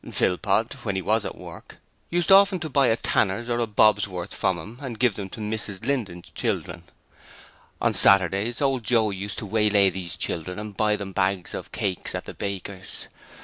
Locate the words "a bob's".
3.59-4.07